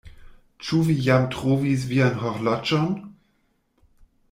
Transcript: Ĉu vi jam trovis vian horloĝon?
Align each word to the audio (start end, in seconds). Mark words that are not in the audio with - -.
Ĉu 0.67 0.79
vi 0.87 0.95
jam 1.07 1.27
trovis 1.35 1.85
vian 1.93 2.17
horloĝon? 2.23 2.89